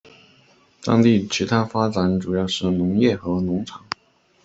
[0.83, 3.85] 当地其它发展主要是农业和农场。